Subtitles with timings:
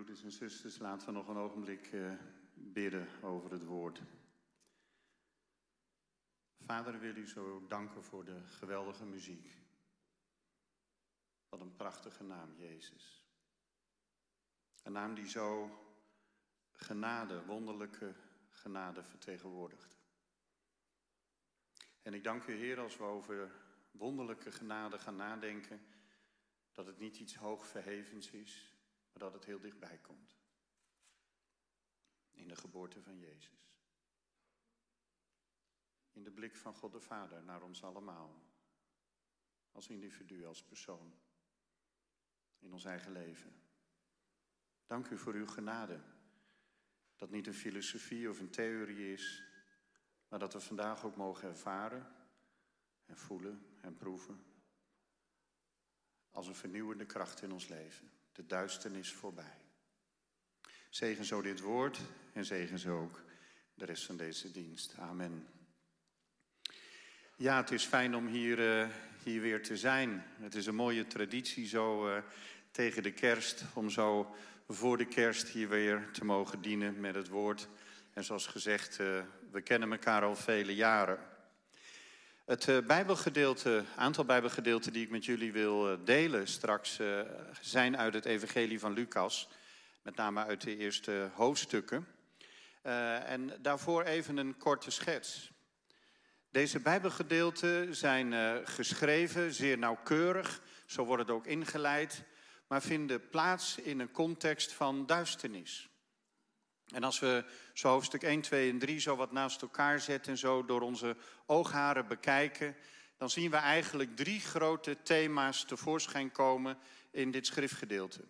[0.00, 2.12] broeders en zusters, laten we nog een ogenblik uh,
[2.54, 4.02] bidden over het woord.
[6.58, 9.56] Vader, wil u zo danken voor de geweldige muziek.
[11.48, 13.24] Wat een prachtige naam, Jezus.
[14.82, 15.70] Een naam die zo
[16.72, 18.14] genade, wonderlijke
[18.48, 19.98] genade vertegenwoordigt.
[22.02, 23.52] En ik dank u, Heer, als we over
[23.90, 25.80] wonderlijke genade gaan nadenken,
[26.72, 28.78] dat het niet iets hoogverhevens is,
[29.12, 30.36] maar dat het heel dichtbij komt.
[32.30, 33.80] In de geboorte van Jezus.
[36.12, 38.42] In de blik van God de Vader naar ons allemaal.
[39.72, 41.14] Als individu, als persoon.
[42.58, 43.62] In ons eigen leven.
[44.86, 46.00] Dank u voor uw genade.
[47.16, 49.42] Dat niet een filosofie of een theorie is,
[50.28, 52.14] maar dat we vandaag ook mogen ervaren
[53.06, 54.44] en voelen en proeven
[56.30, 58.10] als een vernieuwende kracht in ons leven.
[58.40, 59.56] De duisternis voorbij.
[60.90, 62.00] Zegen zo dit woord
[62.32, 63.22] en zegen zo ook
[63.74, 64.94] de rest van deze dienst.
[64.98, 65.46] Amen.
[67.36, 68.88] Ja, het is fijn om hier, uh,
[69.22, 70.24] hier weer te zijn.
[70.40, 72.22] Het is een mooie traditie zo uh,
[72.70, 74.34] tegen de kerst, om zo
[74.68, 77.68] voor de kerst hier weer te mogen dienen met het woord.
[78.12, 81.18] En zoals gezegd, uh, we kennen elkaar al vele jaren.
[82.50, 87.20] Het uh, bijbelgedeelte, aantal bijbelgedeelten die ik met jullie wil uh, delen straks uh,
[87.60, 89.48] zijn uit het evangelie van Lucas.
[90.02, 92.06] Met name uit de eerste hoofdstukken.
[92.82, 95.50] en daarvoor even een korte schets.
[96.50, 98.32] Deze bijbelgedeelten zijn
[98.66, 100.60] geschreven, zeer nauwkeurig.
[100.86, 102.22] Zo wordt het ook ingeleid.
[102.66, 105.89] Maar vinden plaats in een context van duisternis.
[106.92, 110.38] En als we zo hoofdstuk 1, 2 en 3 zo wat naast elkaar zetten en
[110.38, 111.16] zo door onze
[111.46, 112.76] oogharen bekijken,
[113.16, 116.78] dan zien we eigenlijk drie grote thema's tevoorschijn komen
[117.10, 118.24] in dit schriftgedeelte.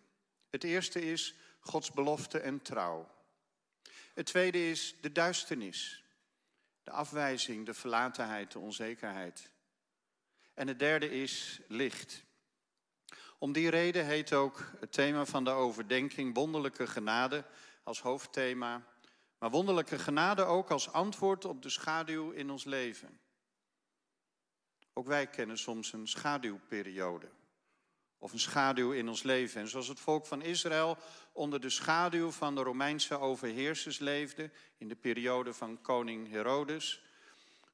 [0.50, 3.08] Het eerste is Gods belofte en trouw.
[4.14, 6.04] Het tweede is de duisternis,
[6.82, 9.50] de afwijzing, de verlatenheid, de onzekerheid.
[10.54, 12.24] En het derde is licht.
[13.38, 17.44] Om die reden heet ook het thema van de overdenking wonderlijke genade
[17.90, 18.86] als hoofdthema,
[19.38, 23.20] maar wonderlijke genade ook als antwoord op de schaduw in ons leven.
[24.92, 27.28] Ook wij kennen soms een schaduwperiode
[28.18, 29.60] of een schaduw in ons leven.
[29.60, 30.98] En zoals het volk van Israël
[31.32, 37.02] onder de schaduw van de Romeinse overheersers leefde in de periode van koning Herodes,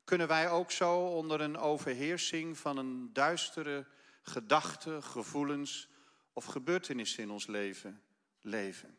[0.04, 3.86] kunnen wij ook zo onder een overheersing van een duistere
[4.22, 5.88] gedachte, gevoelens
[6.32, 8.02] of gebeurtenissen in ons leven
[8.40, 8.98] leven.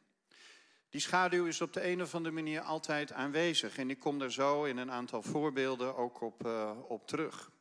[0.89, 3.77] Die schaduw is op de een of andere manier altijd aanwezig.
[3.77, 7.51] En ik kom daar zo in een aantal voorbeelden ook op, uh, op terug.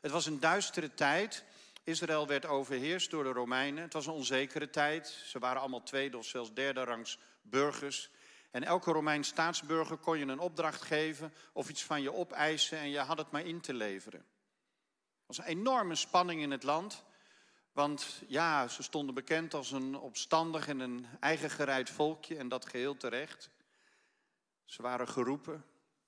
[0.00, 1.44] Het was een duistere tijd.
[1.84, 3.82] Israël werd overheerst door de Romeinen.
[3.82, 5.08] Het was een onzekere tijd.
[5.08, 8.10] Ze waren allemaal tweede of zelfs derde rangs burgers.
[8.50, 12.90] En elke Romein staatsburger kon je een opdracht geven of iets van je opeisen en
[12.90, 14.20] je had het maar in te leveren.
[14.20, 17.04] Er was een enorme spanning in het land.
[17.72, 22.66] Want ja, ze stonden bekend als een opstandig en een eigen gereid volkje en dat
[22.66, 23.50] geheel terecht.
[24.64, 25.64] Ze waren geroepen,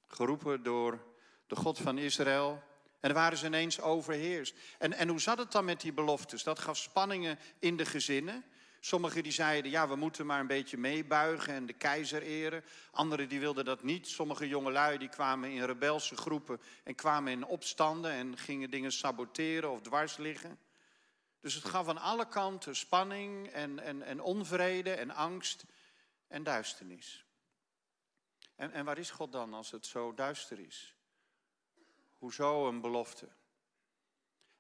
[0.09, 0.99] geroepen door
[1.47, 2.63] de God van Israël.
[3.01, 4.55] En waren ze ineens overheerst.
[4.79, 6.43] En, en hoe zat het dan met die beloftes?
[6.43, 8.45] Dat gaf spanningen in de gezinnen.
[8.81, 12.65] Sommigen die zeiden, ja, we moeten maar een beetje meebuigen en de keizer eren.
[12.91, 14.09] Anderen die wilden dat niet.
[14.09, 19.71] Sommige jongelui die kwamen in rebelse groepen en kwamen in opstanden en gingen dingen saboteren
[19.71, 20.59] of dwars liggen.
[21.43, 25.65] Dus het gaf aan alle kanten spanning en, en, en onvrede en angst
[26.27, 27.27] en duisternis.
[28.55, 30.97] En, en waar is God dan als het zo duister is?
[32.19, 33.29] Hoezo een belofte?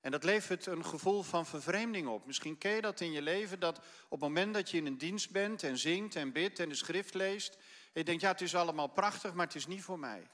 [0.00, 2.26] En dat levert een gevoel van vervreemding op.
[2.26, 4.98] Misschien ken je dat in je leven, dat op het moment dat je in een
[4.98, 7.59] dienst bent en zingt en bidt en de schrift leest,
[7.92, 10.31] je denkt, ja, het is allemaal prachtig, maar het is niet voor mij.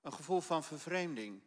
[0.00, 1.42] Een gevoel van vervreemding.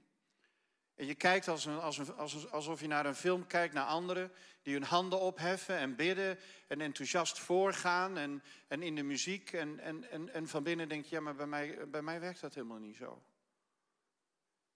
[0.95, 3.86] En je kijkt als een, als een, als, alsof je naar een film kijkt, naar
[3.86, 4.31] anderen
[4.62, 9.54] die hun handen opheffen en bidden en enthousiast voorgaan en, en in de muziek.
[9.54, 12.42] En, en, en, en van binnen denk je, ja, maar bij mij, bij mij werkt
[12.42, 13.22] dat helemaal niet zo.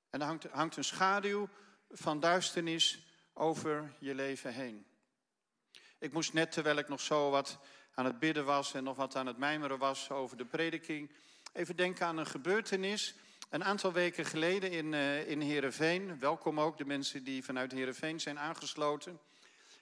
[0.10, 1.50] En er hangt, hangt een schaduw
[1.90, 4.86] van duisternis over je leven heen.
[6.00, 7.60] Ik moest net, terwijl ik nog zo wat
[7.94, 11.12] aan het bidden was en nog wat aan het mijmeren was over de prediking,
[11.54, 13.16] even denken aan een gebeurtenis
[13.50, 18.20] een aantal weken geleden in, uh, in Heerenveen, welkom ook de mensen die vanuit Heerenveen
[18.20, 19.20] zijn aangesloten.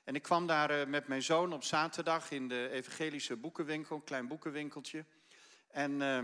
[0.03, 4.03] En ik kwam daar uh, met mijn zoon op zaterdag in de evangelische boekenwinkel, een
[4.03, 5.05] klein boekenwinkeltje.
[5.71, 6.19] En uh,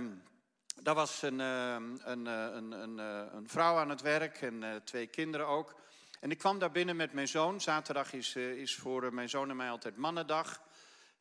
[0.82, 2.98] daar was een, ehm, een, eh, een, een,
[3.36, 5.76] een, vrouw aan het werk en twee kinderen ook.
[6.20, 7.62] En ik kwam daar binnen met mijn zoon.
[7.62, 10.62] Zaterdag is, is voor mijn zoon en mij altijd mannendag.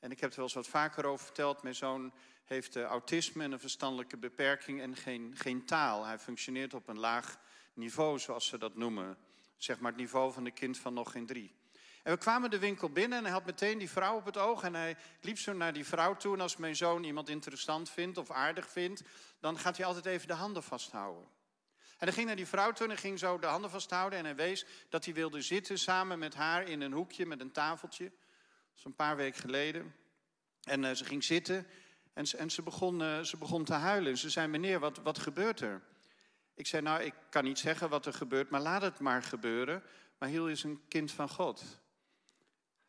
[0.00, 1.62] En ik heb er wel eens wat vaker over verteld.
[1.62, 2.12] Mijn zoon
[2.44, 6.04] heeft autisme en een verstandelijke beperking en geen, geen taal.
[6.04, 7.38] Hij functioneert op een laag
[7.74, 9.18] niveau, zoals ze dat noemen.
[9.56, 11.54] Zeg maar het niveau van een kind van nog geen drie.
[12.02, 14.62] En we kwamen de winkel binnen en hij had meteen die vrouw op het oog.
[14.62, 16.34] En hij liep zo naar die vrouw toe.
[16.34, 19.02] En als mijn zoon iemand interessant vindt of aardig vindt,
[19.40, 21.24] dan gaat hij altijd even de handen vasthouden.
[21.98, 24.18] En hij ging naar die vrouw toe en ging zo de handen vasthouden.
[24.18, 27.52] En hij wees dat hij wilde zitten samen met haar in een hoekje met een
[27.52, 28.12] tafeltje.
[28.74, 29.94] Zo'n paar weken geleden.
[30.62, 31.66] En uh, ze ging zitten
[32.12, 34.18] en, en ze, begon, uh, ze begon te huilen.
[34.18, 35.82] Ze zei, meneer, wat, wat gebeurt er?
[36.54, 39.82] Ik zei, nou, ik kan niet zeggen wat er gebeurt, maar laat het maar gebeuren.
[40.18, 41.80] Maar Hiel is een kind van God.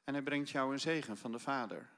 [0.03, 1.89] En hij brengt jou een zegen van de Vader.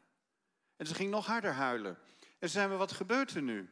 [0.76, 1.98] En ze ging nog harder huilen.
[2.40, 3.70] En ze zei wat gebeurt er nu?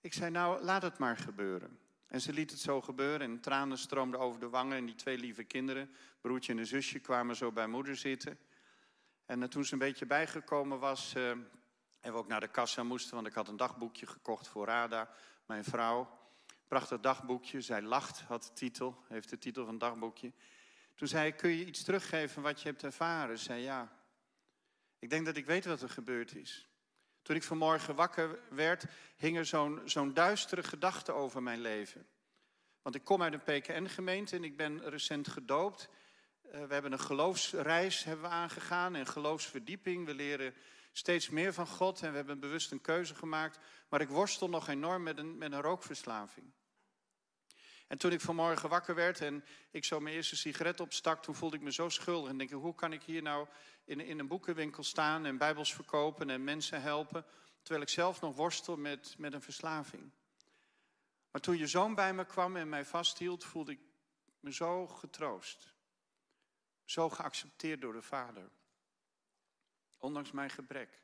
[0.00, 1.78] Ik zei, nou, laat het maar gebeuren.
[2.06, 4.76] En ze liet het zo gebeuren en tranen stroomden over de wangen.
[4.76, 5.90] En die twee lieve kinderen,
[6.20, 8.38] broertje en zusje, kwamen zo bij moeder zitten.
[9.26, 11.32] En toen ze een beetje bijgekomen was, uh,
[12.00, 15.10] we ook naar de kassa moesten, want ik had een dagboekje gekocht voor Rada,
[15.46, 16.20] mijn vrouw.
[16.68, 20.32] Prachtig dagboekje, zij lacht, had de titel, heeft de titel van het dagboekje.
[20.94, 23.38] Toen zei ik, kun je iets teruggeven wat je hebt ervaren?
[23.38, 23.92] Ze zei ja.
[24.98, 26.68] Ik denk dat ik weet wat er gebeurd is.
[27.22, 28.84] Toen ik vanmorgen wakker werd,
[29.16, 32.06] hing er zo'n zo'n duistere gedachte over mijn leven.
[32.82, 35.88] Want ik kom uit een PKN-gemeente en ik ben recent gedoopt.
[36.54, 40.06] Uh, we hebben een geloofsreis hebben we aangegaan en geloofsverdieping.
[40.06, 40.54] We leren
[40.92, 43.58] steeds meer van God en we hebben bewust een keuze gemaakt.
[43.88, 46.52] Maar ik worstel nog enorm met een, met een rookverslaving.
[47.86, 51.56] En toen ik vanmorgen wakker werd en ik zo mijn eerste sigaret opstak, toen voelde
[51.56, 52.30] ik me zo schuldig.
[52.30, 53.46] En denk ik, hoe kan ik hier nou
[53.84, 57.24] in, in een boekenwinkel staan en bijbels verkopen en mensen helpen,
[57.62, 60.10] terwijl ik zelf nog worstel met, met een verslaving.
[61.30, 63.80] Maar toen je zoon bij me kwam en mij vasthield, voelde ik
[64.40, 65.72] me zo getroost.
[66.84, 68.50] Zo geaccepteerd door de Vader.
[69.98, 71.02] Ondanks mijn gebrek.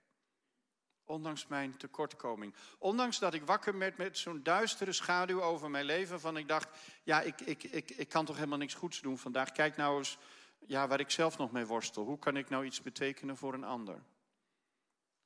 [1.04, 2.54] Ondanks mijn tekortkoming.
[2.78, 6.20] Ondanks dat ik wakker werd met zo'n duistere schaduw over mijn leven.
[6.20, 6.68] Van ik dacht,
[7.02, 9.52] ja, ik, ik, ik, ik kan toch helemaal niks goeds doen vandaag.
[9.52, 10.18] Kijk nou eens
[10.58, 12.04] ja, waar ik zelf nog mee worstel.
[12.04, 14.02] Hoe kan ik nou iets betekenen voor een ander?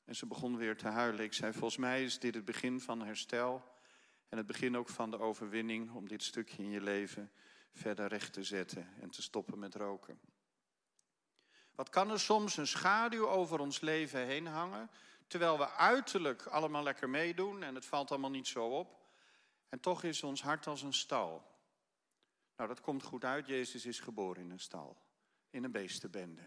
[0.05, 1.25] En ze begon weer te huilen.
[1.25, 3.71] Ik zei, volgens mij is dit het begin van herstel.
[4.29, 7.33] En het begin ook van de overwinning om dit stukje in je leven
[7.73, 10.21] verder recht te zetten en te stoppen met roken.
[11.75, 14.91] Wat kan er soms een schaduw over ons leven heen hangen?
[15.27, 19.01] Terwijl we uiterlijk allemaal lekker meedoen en het valt allemaal niet zo op.
[19.69, 21.51] En toch is ons hart als een stal.
[22.57, 23.47] Nou, dat komt goed uit.
[23.47, 24.97] Jezus is geboren in een stal.
[25.51, 26.43] In een beestenbende.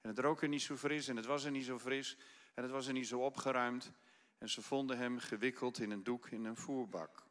[0.00, 2.16] En het rook er niet zo fris en het was er niet zo fris.
[2.54, 3.92] En het was er niet zo opgeruimd.
[4.38, 7.22] En ze vonden hem gewikkeld in een doek in een voerbak.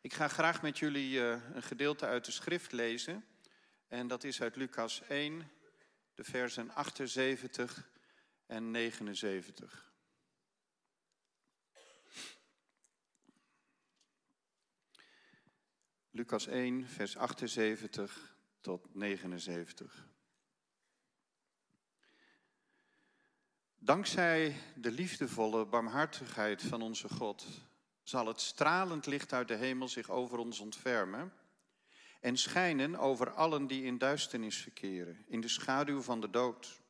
[0.00, 3.24] Ik ga graag met jullie uh, een gedeelte uit de schrift lezen.
[3.88, 5.50] En dat is uit Lucas 1,
[6.16, 7.90] de versen 78
[8.46, 9.92] en 79.
[16.10, 20.08] Lucas 1, vers 78 tot 79.
[23.74, 27.46] Dankzij de liefdevolle barmhartigheid van onze God
[28.02, 31.32] zal het stralend licht uit de hemel zich over ons ontfermen
[32.26, 36.82] en schijnen over allen die in duisternis verkeren, in de schaduw van de dood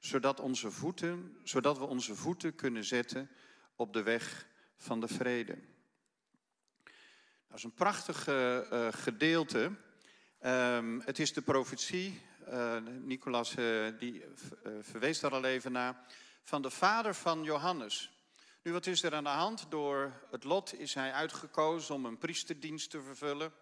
[0.00, 3.30] zodat, onze voeten, zodat we onze voeten kunnen zetten
[3.76, 5.58] op de weg van de vrede.
[7.48, 9.72] Dat is een prachtig uh, gedeelte.
[10.42, 13.54] Um, het is de profetie, uh, Nicolas
[13.98, 14.24] die
[14.80, 16.06] verwees daar al even naar,
[16.42, 18.10] van de vader van Johannes.
[18.62, 19.66] Nu, wat is er aan de hand?
[19.68, 23.52] Door het lot is hij uitgekozen om een priesterdienst te vervullen.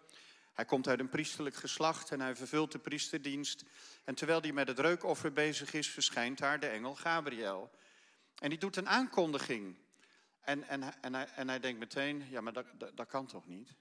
[0.55, 3.63] Hij komt uit een priesterlijk geslacht en hij vervult de priesterdienst.
[4.03, 7.71] En terwijl hij met het reukoffer bezig is, verschijnt daar de engel Gabriel.
[8.39, 9.75] En die doet een aankondiging.
[10.41, 13.75] En, en, en, hij, en hij denkt meteen, ja, maar dat, dat, kan toch niet?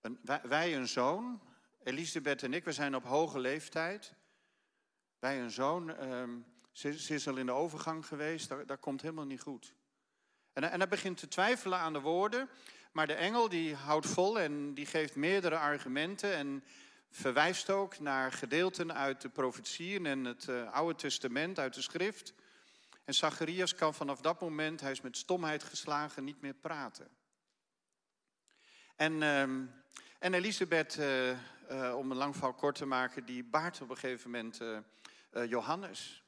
[0.00, 1.42] Een, wij, een zoon,
[1.82, 4.14] Elisabeth en ik, we zijn op hoge leeftijd.
[5.18, 9.26] Wij een zoon, um, ze, is al in de overgang geweest, dat, dat komt helemaal
[9.26, 9.74] niet goed.
[10.52, 12.48] En, en hij begint te twijfelen aan de woorden.
[12.92, 16.64] Maar de engel die houdt vol en die geeft meerdere argumenten en
[17.10, 22.34] verwijst ook naar gedeelten uit de profetieën en het uh, Oude Testament, uit de schrift.
[23.04, 27.08] En Zacharias kan vanaf dat moment, hij is met stomheid geslagen, niet meer praten.
[28.96, 29.42] En, uh,
[30.18, 34.30] en Elisabeth, uh, om een lang verhaal kort te maken, die baart op een gegeven
[34.30, 34.60] moment
[35.48, 36.22] Johannes.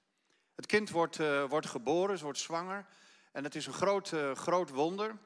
[0.54, 1.16] Het kind wordt,
[1.49, 2.87] wordt geboren, ze wordt zwanger.
[3.33, 5.16] En het is een groot, groot wonder.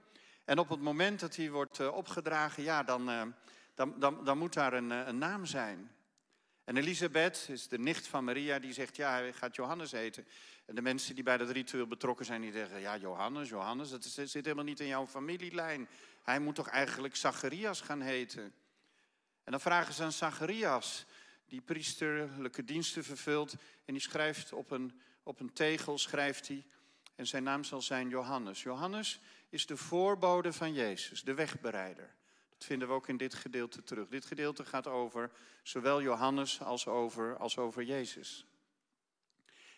[0.49, 3.23] En op het moment dat hij wordt eh, opgedragen, ja, dan, eh,
[3.75, 5.91] dan, dan, dan moet daar een, eh, een naam zijn.
[6.65, 10.27] En Elisabeth is de nicht van Maria, die zegt, ja, hij gaat Johannes eten.
[10.67, 14.05] En de mensen die bij dat ritueel betrokken zijn, die zeggen, ja, Johannes, Johannes, dat
[14.05, 15.89] zit helemaal niet in jouw familielijn.
[16.23, 18.55] Hij moet toch eigenlijk Zacharias gaan heten.
[19.45, 21.05] En dan vragen ze aan Zacharias,
[21.47, 23.53] die priesterlijke diensten vervult.
[23.85, 26.65] En die schrijft op een, op een tegel, schrijft hij,
[27.15, 28.63] en zijn naam zal zijn Johannes.
[28.63, 32.15] Johannes is de voorbode van Jezus, de wegbereider.
[32.51, 34.09] Dat vinden we ook in dit gedeelte terug.
[34.09, 35.31] Dit gedeelte gaat over
[35.63, 38.47] zowel Johannes als over, als over Jezus.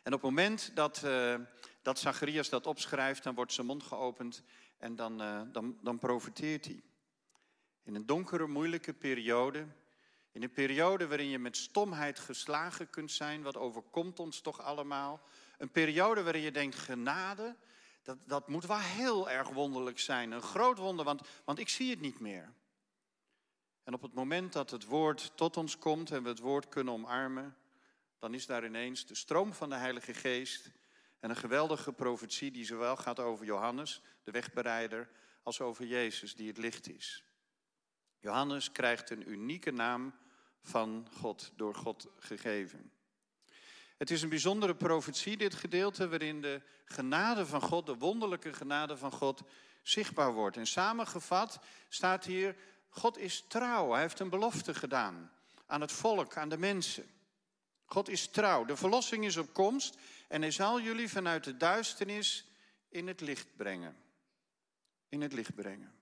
[0.02, 1.34] En op het moment dat, uh,
[1.82, 4.42] dat Zacharias dat opschrijft, dan wordt zijn mond geopend
[4.78, 6.82] en dan, uh, dan, dan profiteert hij.
[7.82, 9.66] In een donkere, moeilijke periode,
[10.32, 15.20] in een periode waarin je met stomheid geslagen kunt zijn, wat overkomt ons toch allemaal.
[15.58, 17.56] Een periode waarin je denkt, genade,
[18.02, 20.30] dat, dat moet wel heel erg wonderlijk zijn.
[20.30, 22.52] Een groot wonder, want, want ik zie het niet meer.
[23.82, 26.94] En op het moment dat het woord tot ons komt en we het woord kunnen
[26.94, 27.56] omarmen,
[28.18, 30.70] dan is daar ineens de stroom van de Heilige Geest
[31.20, 35.10] en een geweldige profetie die zowel gaat over Johannes, de wegbereider,
[35.42, 37.24] als over Jezus, die het licht is.
[38.18, 40.14] Johannes krijgt een unieke naam
[40.62, 42.92] van God, door God gegeven.
[44.00, 48.96] Het is een bijzondere profetie, dit gedeelte, waarin de genade van God, de wonderlijke genade
[48.96, 49.42] van God,
[49.82, 50.56] zichtbaar wordt.
[50.56, 52.56] En samengevat staat hier,
[52.88, 53.92] God is trouw.
[53.92, 55.32] Hij heeft een belofte gedaan
[55.66, 57.10] aan het volk, aan de mensen.
[57.84, 58.64] God is trouw.
[58.64, 59.96] De verlossing is op komst
[60.28, 62.44] en hij zal jullie vanuit de duisternis
[62.88, 63.96] in het licht brengen.
[65.08, 65.94] In het licht brengen.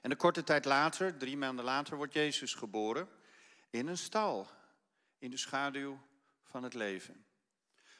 [0.00, 3.08] En een korte tijd later, drie maanden later, wordt Jezus geboren
[3.70, 4.48] in een stal,
[5.18, 6.08] in de schaduw
[6.50, 7.26] van het leven.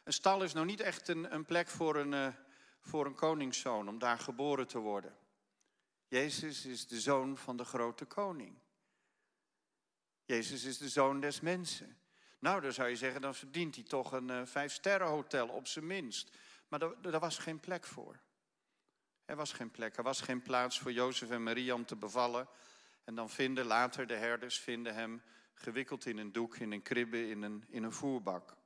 [0.04, 2.28] Een stal is nou niet echt een, een plek voor een, uh,
[2.80, 5.16] voor een koningszoon om daar geboren te worden.
[6.08, 8.58] Jezus is de zoon van de grote koning.
[10.24, 11.98] Jezus is de zoon des mensen.
[12.38, 16.36] Nou, dan zou je zeggen, dan verdient hij toch een uh, vijfsterrenhotel op zijn minst.
[16.68, 18.20] Maar daar was geen plek voor.
[19.24, 22.48] Er was geen plek, er was geen plaats voor Jozef en Maria om te bevallen.
[23.04, 25.22] En dan vinden later de herders vinden hem
[25.62, 28.56] gewikkeld in een doek, in een kribbe, in een, in een voerbak.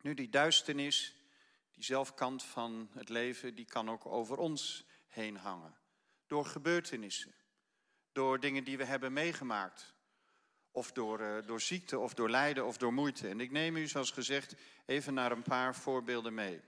[0.00, 1.14] Nu, die duisternis,
[1.70, 5.76] die zelfkant van het leven, die kan ook over ons heen hangen.
[6.26, 7.34] Door gebeurtenissen,
[8.12, 9.94] door dingen die we hebben meegemaakt.
[10.70, 13.28] Of door, uh, door ziekte, of door lijden, of door moeite.
[13.28, 14.54] En ik neem u, zoals gezegd,
[14.86, 16.60] even naar een paar voorbeelden mee.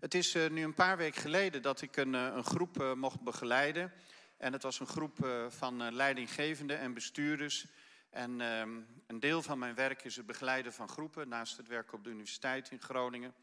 [0.00, 3.20] Het is uh, nu een paar weken geleden dat ik een, uh, een groep mocht
[3.20, 3.92] begeleiden.
[4.36, 7.66] En het was een groep van leidinggevenden en bestuurders.
[8.10, 11.92] En ehm, een deel van mijn werk is het begeleiden van groepen, naast het werk
[11.92, 13.34] op de universiteit in Groningen.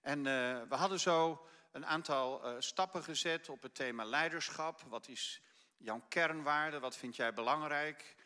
[0.00, 0.22] En
[0.68, 4.82] we hadden zo een aantal stappen gezet op het thema leiderschap.
[4.88, 5.42] Wat is
[5.76, 6.78] jouw kernwaarde?
[6.78, 8.16] Wat vind jij belangrijk?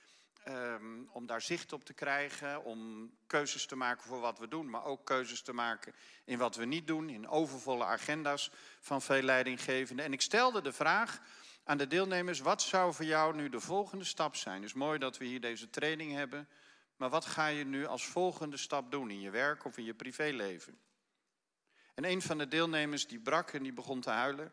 [0.49, 4.71] Um, om daar zicht op te krijgen, om keuzes te maken voor wat we doen,
[4.71, 5.95] maar ook keuzes te maken
[6.25, 10.05] in wat we niet doen, in overvolle agenda's van veel leidinggevenden.
[10.05, 11.21] En ik stelde de vraag
[11.67, 14.55] aan de deelnemers, wat zou voor jou nu de volgende stap zijn?
[14.55, 16.49] Het is mooi dat we hier deze training hebben,
[16.97, 19.95] maar wat ga je nu als volgende stap doen in je werk of in je
[19.95, 20.79] privéleven?
[21.95, 24.53] En een van de deelnemers die brak en die begon te huilen.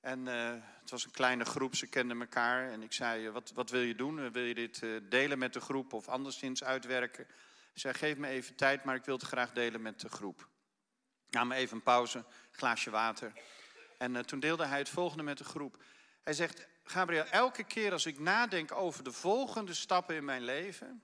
[0.00, 2.70] En uh, het was een kleine groep, ze kenden elkaar.
[2.70, 4.32] En ik zei, eh, wat, wat wil je doen?
[4.32, 7.26] Wil je dit delen met de groep of anderszins uitwerken?
[7.26, 7.34] Hij
[7.74, 10.48] zei, geef me even tijd, maar ik wil het graag delen met de groep.
[11.30, 13.32] Nam even een pauze, glaasje water.
[13.98, 15.82] En toen deelde hij het volgende met de groep.
[16.22, 21.02] Hij zegt, Gabriel, elke keer als ik nadenk over de volgende stappen in mijn leven...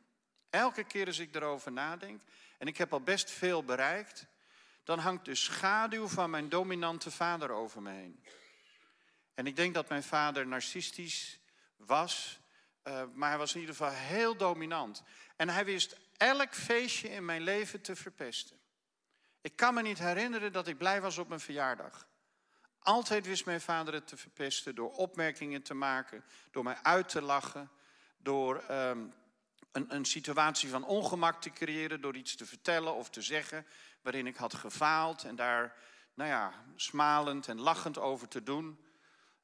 [0.51, 2.23] elke keer als ik erover nadenk...
[2.59, 4.27] en ik heb al best veel bereikt...
[4.85, 8.25] dan hangt de schaduw van mijn dominante vader over me heen.
[9.35, 11.39] En ik denk dat mijn vader narcistisch
[11.77, 12.41] was,
[12.85, 15.03] uh, maar hij was in ieder geval heel dominant.
[15.37, 18.57] En hij wist elk feestje in mijn leven te verpesten.
[19.41, 22.07] Ik kan me niet herinneren dat ik blij was op mijn verjaardag.
[22.87, 27.23] Altijd wist mijn vader het te verpesten door opmerkingen te maken, door mij uit te
[27.23, 27.71] lachen,
[28.19, 29.13] door um,
[29.73, 33.67] een, een situatie van ongemak te creëren, door iets te vertellen of te zeggen
[34.03, 35.77] waarin ik had gefaald en daar,
[36.15, 38.85] nou ja, smalend en lachend over te doen.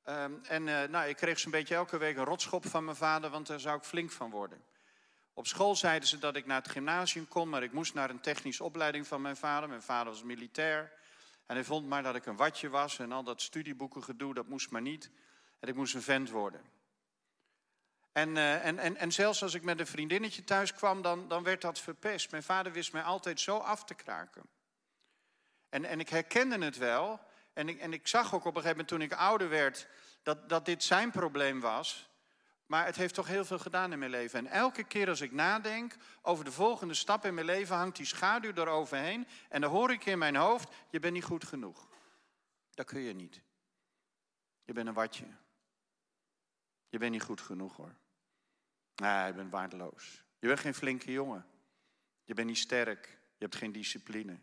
[0.08, 3.30] Um, en uh, nou, ik kreeg zo'n beetje elke week een rotschop van mijn vader,
[3.30, 4.64] want daar zou ik flink van worden.
[5.34, 8.20] Op school zeiden ze dat ik naar het gymnasium kon, maar ik moest naar een
[8.20, 9.68] technische opleiding van mijn vader.
[9.68, 11.00] Mijn vader was militair.
[11.52, 14.48] En hij vond maar dat ik een watje was en al dat studieboeken gedoe, dat
[14.48, 15.10] moest maar niet.
[15.60, 16.60] En ik moest een vent worden.
[18.12, 21.42] En, uh, en, en, en zelfs als ik met een vriendinnetje thuis kwam, dan, dan
[21.42, 22.30] werd dat verpest.
[22.30, 24.42] Mijn vader wist mij altijd zo af te kraken.
[25.68, 27.20] En, en ik herkende het wel,
[27.52, 29.86] en ik, en ik zag ook op een gegeven moment toen ik ouder werd
[30.22, 32.10] dat, dat dit zijn probleem was.
[32.66, 34.38] Maar het heeft toch heel veel gedaan in mijn leven.
[34.38, 38.06] En elke keer als ik nadenk over de volgende stap in mijn leven, hangt die
[38.06, 39.26] schaduw eroverheen.
[39.48, 41.88] En dan hoor ik in mijn hoofd: je bent niet goed genoeg.
[42.70, 43.40] Dat kun je niet.
[44.64, 45.26] Je bent een watje.
[46.88, 47.94] Je bent niet goed genoeg hoor.
[48.94, 50.24] Nee, je bent waardeloos.
[50.38, 51.46] Je bent geen flinke jongen.
[52.24, 53.06] Je bent niet sterk.
[53.06, 54.38] Je hebt geen discipline.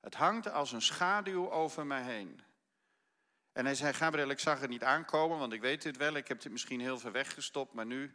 [0.00, 2.40] Het hangt als een schaduw over mij heen.
[3.58, 6.14] En hij zei, Gabriel, ik zag het niet aankomen, want ik weet dit wel.
[6.14, 8.14] Ik heb dit misschien heel ver weggestopt, maar nu,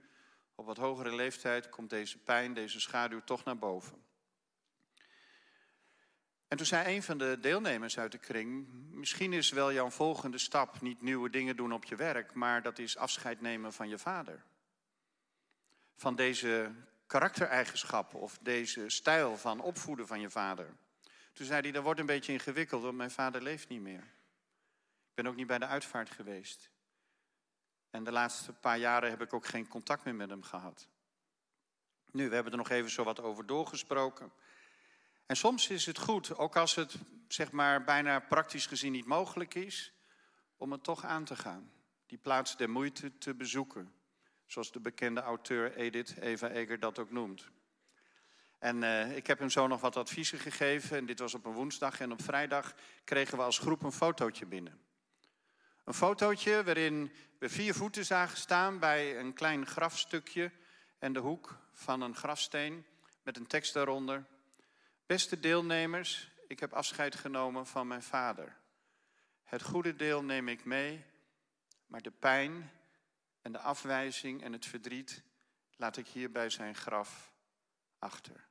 [0.55, 4.03] op wat hogere leeftijd, komt deze pijn, deze schaduw toch naar boven.
[6.47, 10.38] En toen zei een van de deelnemers uit de kring, misschien is wel jouw volgende
[10.38, 13.97] stap niet nieuwe dingen doen op je werk, maar dat is afscheid nemen van je
[13.97, 14.43] vader.
[15.95, 16.71] Van deze
[17.07, 20.75] karaktereigenschappen of deze stijl van opvoeden van je vader.
[21.33, 24.12] Toen zei hij, dat wordt een beetje ingewikkeld, want mijn vader leeft niet meer.
[25.13, 26.70] Ik ben ook niet bij de uitvaart geweest.
[27.89, 30.88] En de laatste paar jaren heb ik ook geen contact meer met hem gehad.
[32.12, 34.32] Nu, we hebben er nog even zo wat over doorgesproken.
[35.25, 36.96] En soms is het goed, ook als het
[37.27, 39.93] zeg maar bijna praktisch gezien niet mogelijk is,
[40.58, 41.72] om het toch aan te gaan.
[42.05, 43.93] Die plaats der moeite te bezoeken.
[44.46, 47.51] Zoals de bekende auteur Edith Eva Eger dat ook noemt.
[48.60, 50.98] En uh, ik heb hem zo nog wat adviezen gegeven.
[50.98, 52.00] En dit was op een woensdag.
[52.00, 54.83] En op vrijdag kregen we als groep een fotootje binnen.
[55.84, 60.52] Een fotootje waarin we vier voeten zagen staan bij een klein grafstukje
[61.00, 62.86] en de hoek van een grafsteen
[63.24, 64.25] met een tekst daaronder.
[65.06, 68.58] Beste deelnemers, ik heb afscheid genomen van mijn vader.
[69.44, 71.06] Het goede deel neem ik mee,
[71.86, 72.72] maar de pijn
[73.42, 75.24] en de afwijzing en het verdriet
[75.75, 77.34] laat ik hier bij zijn graf
[78.00, 78.48] achter.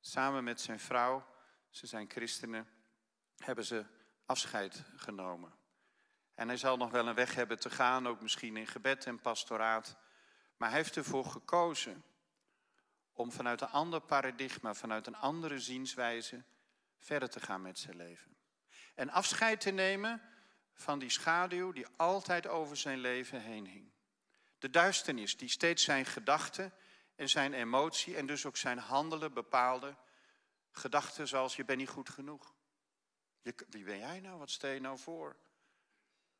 [0.00, 1.26] Samen met zijn vrouw,
[1.70, 2.68] ze zijn christenen,
[3.36, 3.84] hebben ze
[4.26, 5.52] afscheid genomen.
[6.36, 9.20] En hij zal nog wel een weg hebben te gaan, ook misschien in gebed en
[9.20, 9.96] pastoraat.
[10.56, 12.04] Maar hij heeft ervoor gekozen
[13.12, 16.44] om vanuit een ander paradigma, vanuit een andere zienswijze
[16.98, 18.36] verder te gaan met zijn leven.
[18.94, 20.22] En afscheid te nemen
[20.72, 23.92] van die schaduw die altijd over zijn leven heen hing.
[24.58, 26.72] De duisternis die steeds zijn gedachten
[27.14, 29.96] en zijn emotie en dus ook zijn handelen bepaalde.
[30.70, 32.54] Gedachten zoals je bent niet goed genoeg.
[33.42, 34.38] Wie ben jij nou?
[34.38, 35.36] Wat stel je nou voor?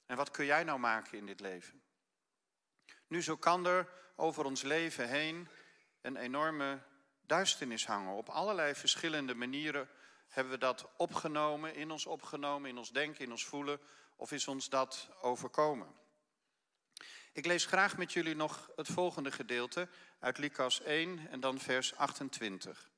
[0.07, 1.83] En wat kun jij nou maken in dit leven?
[3.07, 5.49] Nu zo kan er over ons leven heen
[6.01, 6.83] een enorme
[7.21, 8.15] duisternis hangen.
[8.15, 9.89] Op allerlei verschillende manieren
[10.29, 13.81] hebben we dat opgenomen, in ons opgenomen, in ons denken, in ons voelen,
[14.17, 15.95] of is ons dat overkomen?
[17.33, 19.89] Ik lees graag met jullie nog het volgende gedeelte
[20.19, 22.91] uit Lucas 1 en dan vers 28.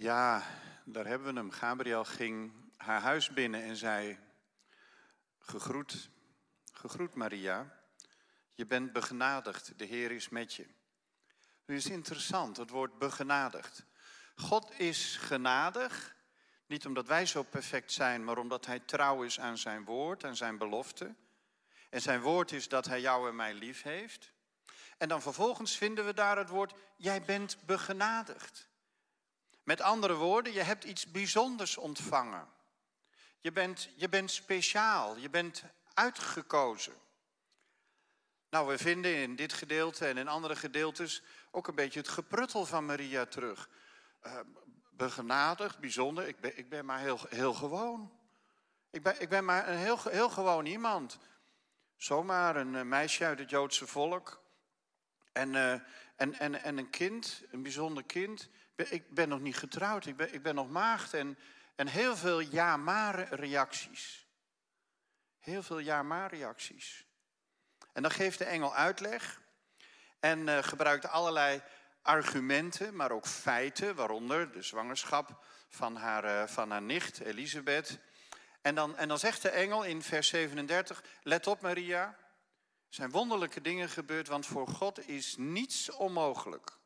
[0.00, 0.42] Ja,
[0.84, 1.50] daar hebben we hem.
[1.50, 4.18] Gabriel ging haar huis binnen en zei:
[5.38, 6.10] Gegroet,
[6.72, 7.80] gegroet Maria.
[8.54, 10.66] Je bent begenadigd, de Heer is met je.
[11.66, 13.84] Nu is interessant, het woord begenadigd.
[14.34, 16.16] God is genadig,
[16.66, 20.36] niet omdat wij zo perfect zijn, maar omdat Hij trouw is aan Zijn woord, aan
[20.36, 21.14] Zijn belofte.
[21.90, 24.32] En Zijn woord is dat Hij jou en mij lief heeft.
[24.98, 28.69] En dan vervolgens vinden we daar het woord, jij bent begenadigd.
[29.70, 32.48] Met andere woorden, je hebt iets bijzonders ontvangen.
[33.40, 36.94] Je bent, je bent speciaal, je bent uitgekozen.
[38.48, 42.66] Nou, we vinden in dit gedeelte en in andere gedeeltes ook een beetje het gepruttel
[42.66, 43.68] van Maria terug.
[44.22, 44.40] Uh,
[44.90, 48.18] begenadigd, bijzonder, ik ben, ik ben maar heel, heel gewoon.
[48.90, 51.18] Ik ben, ik ben maar een heel, heel gewoon iemand.
[51.96, 54.42] Zomaar een eh, meisje uit het Joodse volk.
[55.32, 55.72] En, uh,
[56.16, 58.48] en, en, en een kind, een bijzonder kind
[58.88, 61.14] ik ben nog niet getrouwd, ik ben, ik ben nog maagd.
[61.14, 61.38] En,
[61.74, 64.26] en heel veel ja-maar reacties.
[65.38, 67.06] Heel veel ja-maar reacties.
[67.92, 69.40] En dan geeft de engel uitleg
[70.20, 71.62] en uh, gebruikt allerlei
[72.02, 77.98] argumenten, maar ook feiten, waaronder de zwangerschap van haar, uh, van haar nicht Elisabeth.
[78.62, 82.04] En dan, en dan zegt de engel in vers 37, let op Maria,
[82.88, 86.78] er zijn wonderlijke dingen gebeurd, want voor God is niets onmogelijk.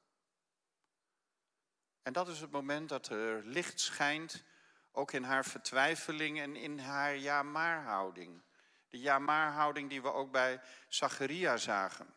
[2.04, 4.44] En dat is het moment dat er licht schijnt,
[4.92, 8.42] ook in haar vertwijfeling en in haar ja-maar-houding.
[8.90, 12.14] De ja-maar-houding die we ook bij Zacharia zagen.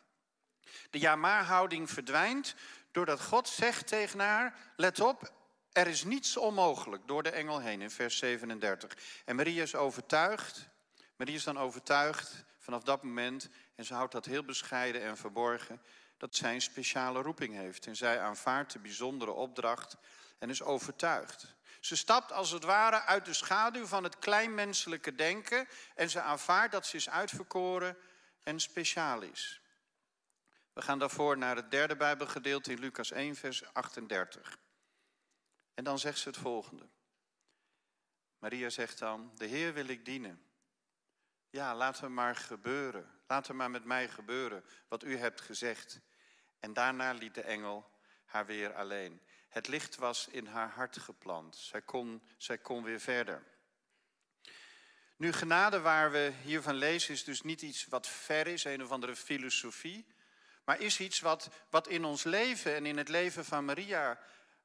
[0.89, 2.55] De ja-maar-houding verdwijnt
[2.91, 5.33] doordat God zegt tegen haar, let op,
[5.71, 8.97] er is niets onmogelijk door de engel heen in vers 37.
[9.25, 10.69] En Maria is overtuigd,
[11.15, 15.81] Maria is dan overtuigd vanaf dat moment, en ze houdt dat heel bescheiden en verborgen,
[16.17, 17.85] dat zij een speciale roeping heeft.
[17.85, 19.97] En zij aanvaardt de bijzondere opdracht
[20.39, 21.55] en is overtuigd.
[21.79, 26.71] Ze stapt als het ware uit de schaduw van het kleinmenselijke denken en ze aanvaardt
[26.71, 27.97] dat ze is uitverkoren
[28.43, 29.61] en speciaal is.
[30.73, 34.57] We gaan daarvoor naar het derde Bijbelgedeelte in Lucas 1, vers 38.
[35.73, 36.89] En dan zegt ze het volgende.
[38.39, 40.41] Maria zegt dan, de Heer wil ik dienen.
[41.49, 43.16] Ja, laat het maar gebeuren.
[43.27, 45.99] Laat het maar met mij gebeuren wat u hebt gezegd.
[46.59, 47.89] En daarna liet de engel
[48.25, 49.21] haar weer alleen.
[49.49, 51.55] Het licht was in haar hart geplant.
[51.55, 53.43] Zij kon, zij kon weer verder.
[55.15, 58.91] Nu, genade waar we hiervan lezen is dus niet iets wat ver is, een of
[58.91, 60.05] andere filosofie.
[60.63, 64.19] Maar is iets wat, wat in ons leven en in het leven van Maria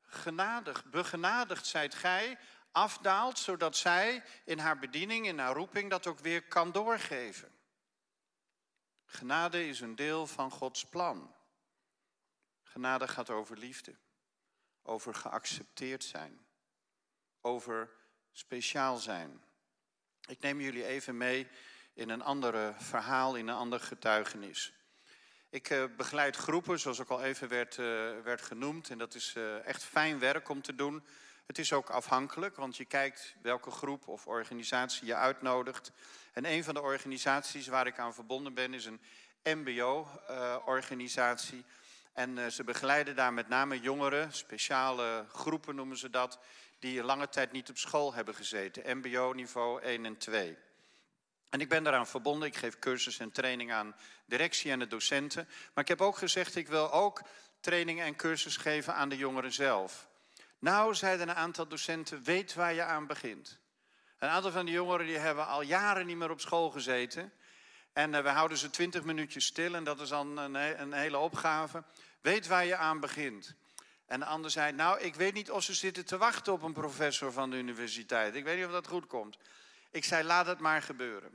[0.07, 2.39] genadig, begenadigd zijt gij,
[2.73, 7.53] afdaalt, zodat zij in haar bediening, in haar roeping, dat ook weer kan doorgeven.
[9.13, 11.35] Genade is een deel van Gods plan.
[12.63, 13.95] Genade gaat over liefde,
[14.83, 16.47] over geaccepteerd zijn,
[17.41, 17.91] over
[18.31, 19.45] speciaal zijn.
[20.29, 21.49] Ik neem jullie even mee
[21.95, 24.73] in een ander verhaal, in een ander getuigenis.
[25.51, 28.91] Ik uh, begeleid groepen, zoals ook al even werd, uh, werd genoemd.
[28.91, 31.07] En dat is uh, echt fijn werk om te doen.
[31.47, 35.93] Het is ook afhankelijk, want je kijkt welke groep of organisatie je uitnodigt.
[36.33, 39.01] En een van de organisaties waar ik aan verbonden ben is een
[39.45, 41.65] MBO-organisatie.
[42.13, 46.39] en ze begeleiden daar met name jongeren, speciale groepen noemen ze dat,
[46.79, 48.99] die lange tijd niet op school hebben gezeten.
[48.99, 50.57] MBO-niveau 1 en 2.
[51.51, 52.49] En ik ben daaraan verbonden.
[52.49, 55.49] Ik geef cursus en training aan directie en de docenten.
[55.75, 57.23] Maar ik heb ook gezegd, ik wil ook
[57.61, 60.11] training en cursus geven aan de jongeren zelf.
[60.63, 63.59] Nou, zeiden een aantal docenten, weet waar je aan begint.
[64.19, 67.33] Een aantal van die jongeren die hebben al jaren niet meer op school gezeten.
[67.93, 71.19] En uh, we houden ze twintig minuutjes stil en dat is dan een, een hele
[71.19, 71.85] opgave.
[72.21, 73.55] Weet waar je aan begint.
[74.07, 76.73] En de ander zei, nou, ik weet niet of ze zitten te wachten op een
[76.73, 78.35] professor van de universiteit.
[78.35, 79.39] Ik weet niet of dat goed komt.
[79.91, 81.33] Ik zei, laat het maar gebeuren.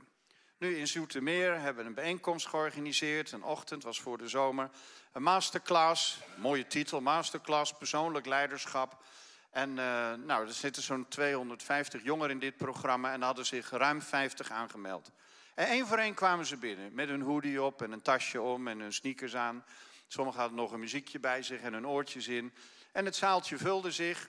[0.58, 3.32] Nu in Zoetermeer hebben we een bijeenkomst georganiseerd.
[3.32, 4.70] Een ochtend was voor de zomer.
[5.12, 9.04] Een masterclass, mooie titel, masterclass, persoonlijk leiderschap.
[9.50, 14.02] En uh, nou, er zitten zo'n 250 jongeren in dit programma en hadden zich ruim
[14.02, 15.10] 50 aangemeld.
[15.54, 18.68] En één voor één kwamen ze binnen met hun hoodie op en een tasje om
[18.68, 19.64] en hun sneakers aan.
[20.06, 22.54] Sommigen hadden nog een muziekje bij zich en hun oortjes in.
[22.92, 24.28] En het zaaltje vulde zich.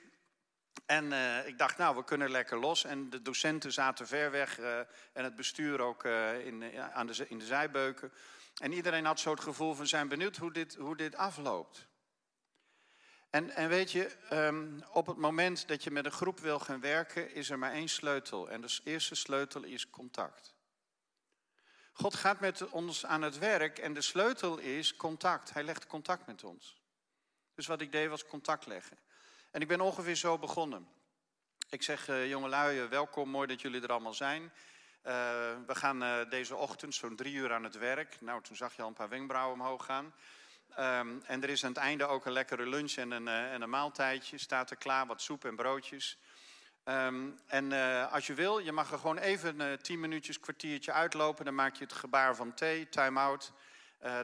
[0.85, 2.83] En uh, ik dacht, nou, we kunnen lekker los.
[2.83, 4.77] En de docenten zaten ver weg uh,
[5.13, 6.03] en het bestuur ook
[6.43, 6.63] in,
[6.93, 8.11] aan de, in de zijbeuken.
[8.59, 11.87] En iedereen had zo het gevoel van zijn benieuwd hoe dit, hoe dit afloopt.
[13.29, 16.79] En, en weet je, um, op het moment dat je met een groep wil gaan
[16.79, 18.49] werken, is er maar één sleutel.
[18.49, 20.53] En de eerste sleutel is contact.
[21.93, 25.53] God gaat met ons aan het werk en de sleutel is contact.
[25.53, 26.81] Hij legt contact met ons.
[27.55, 28.97] Dus wat ik deed was contact leggen.
[29.51, 30.87] En ik ben ongeveer zo begonnen.
[31.69, 34.51] Ik zeg, uh, jongelui, welkom, mooi dat jullie er allemaal zijn.
[35.05, 35.13] Uh,
[35.65, 38.21] we gaan uh, deze ochtend zo'n drie uur aan het werk.
[38.21, 40.13] Nou, toen zag je al een paar wenkbrauwen omhoog gaan.
[40.79, 43.69] Um, en er is aan het einde ook een lekkere lunch en een, en een
[43.69, 44.37] maaltijdje.
[44.37, 46.17] Staat er klaar, wat soep en broodjes.
[46.85, 47.71] Um, en
[48.11, 51.45] als je wil, je mag er gewoon even tien minuutjes, kwartiertje uitlopen.
[51.45, 53.51] Dan maak je het gebaar van thee, time-out.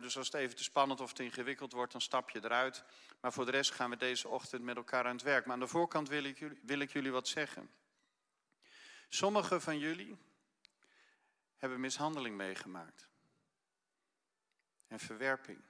[0.02, 2.84] dus als het even te spannend of te ingewikkeld wordt, dan stap je eruit.
[3.22, 5.46] Maar voor de rest gaan we deze ochtend met elkaar aan het werk.
[5.46, 7.70] Maar aan de voorkant wil ik jullie, wil ik jullie wat zeggen.
[9.10, 10.18] Sommigen van jullie
[11.58, 13.10] hebben mishandeling meegemaakt.
[14.88, 15.64] En verwerping.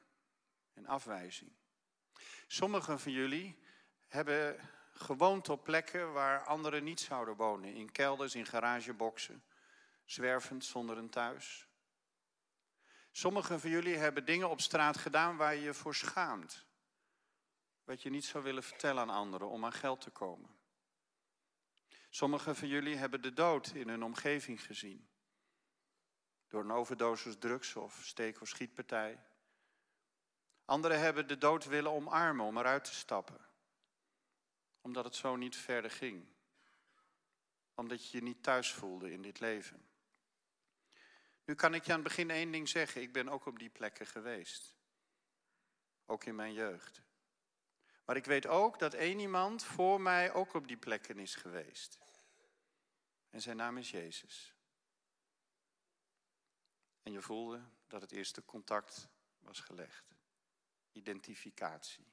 [0.73, 1.51] En afwijzing.
[2.47, 3.59] Sommigen van jullie
[4.07, 4.59] hebben
[4.93, 7.73] gewoond op plekken waar anderen niet zouden wonen.
[7.73, 9.43] In kelders, in garageboxen.
[10.05, 11.67] Zwervend zonder een thuis.
[13.11, 16.65] Sommigen van jullie hebben dingen op straat gedaan waar je je voor schaamt
[17.85, 20.49] wat je niet zou willen vertellen aan anderen om aan geld te komen.
[22.09, 25.09] Sommigen van jullie hebben de dood in hun omgeving gezien.
[26.55, 29.19] Door een overdosis drugs of steek- of schietpartij.
[30.65, 33.39] Anderen hebben de dood willen omarmen om eruit te stappen.
[34.81, 36.27] Omdat het zo niet verder ging.
[37.73, 39.87] Omdat je je niet thuis voelde in dit leven.
[41.45, 43.01] Nu kan ik je aan het begin één ding zeggen.
[43.01, 44.75] Ik ben ook op die plekken geweest.
[46.05, 47.01] Ook in mijn jeugd.
[48.05, 51.99] Maar ik weet ook dat één iemand voor mij ook op die plekken is geweest.
[53.29, 54.54] En zijn naam is Jezus.
[57.05, 59.07] En je voelde dat het eerste contact
[59.39, 60.15] was gelegd.
[60.91, 62.05] Identificatie.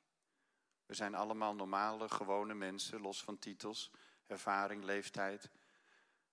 [0.87, 3.91] We zijn allemaal normale, gewone mensen, los van titels,
[4.27, 5.51] ervaring, leeftijd.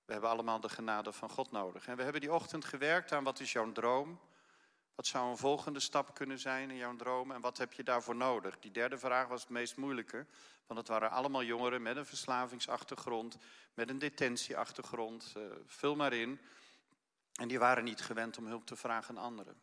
[0.06, 1.88] We hebben allemaal de genade van God nodig.
[1.88, 4.20] En we hebben die ochtend gewerkt aan wat is jouw droom?
[4.96, 8.16] Wat zou een volgende stap kunnen zijn in jouw droom en wat heb je daarvoor
[8.16, 8.60] nodig?
[8.60, 10.26] Die derde vraag was het meest moeilijke,
[10.66, 13.38] want het waren allemaal jongeren met een verslavingsachtergrond,
[13.74, 16.40] met een detentieachtergrond, uh, vul maar in.
[17.40, 19.62] En die waren niet gewend om hulp te vragen aan anderen.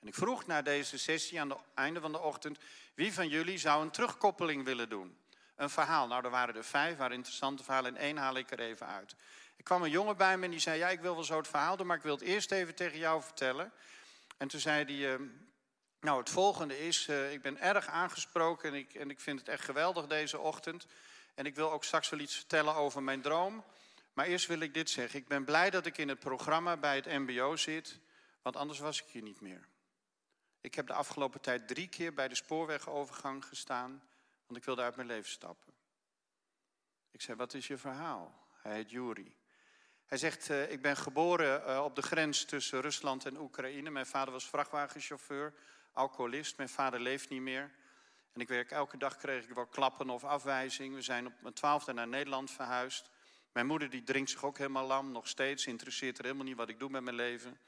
[0.00, 2.58] En ik vroeg na deze sessie aan het einde van de ochtend,
[2.94, 5.18] wie van jullie zou een terugkoppeling willen doen?
[5.56, 6.06] Een verhaal.
[6.06, 9.14] Nou, er waren er vijf, waren interessante verhalen en één haal ik er even uit.
[9.56, 11.48] Er kwam een jongen bij me en die zei, ja, ik wil wel zo het
[11.48, 13.72] verhaal doen, maar ik wil het eerst even tegen jou vertellen.
[14.36, 15.28] En toen zei hij, uh,
[16.00, 19.48] nou, het volgende is, uh, ik ben erg aangesproken en ik, en ik vind het
[19.48, 20.86] echt geweldig deze ochtend.
[21.34, 23.64] En ik wil ook straks wel iets vertellen over mijn droom.
[24.12, 25.18] Maar eerst wil ik dit zeggen.
[25.18, 28.00] Ik ben blij dat ik in het programma bij het MBO zit,
[28.42, 29.68] want anders was ik hier niet meer.
[30.60, 34.02] Ik heb de afgelopen tijd drie keer bij de spoorwegovergang gestaan,
[34.46, 35.72] want ik wilde uit mijn leven stappen.
[37.10, 38.48] Ik zei, wat is je verhaal?
[38.62, 39.36] Hij heet Juri.
[40.06, 43.90] Hij zegt, uh, ik ben geboren uh, op de grens tussen Rusland en Oekraïne.
[43.90, 45.54] Mijn vader was vrachtwagenchauffeur,
[45.92, 46.56] alcoholist.
[46.56, 47.70] Mijn vader leeft niet meer.
[48.32, 50.94] En ik werk elke dag kreeg ik wel klappen of afwijzing.
[50.94, 53.10] We zijn op mijn twaalfde naar Nederland verhuisd.
[53.52, 55.66] Mijn moeder die drinkt zich ook helemaal lam, nog steeds.
[55.66, 57.60] Interesseert er helemaal niet wat ik doe met mijn leven.